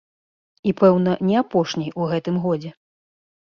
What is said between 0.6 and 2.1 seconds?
І, пэўна, не апошняй у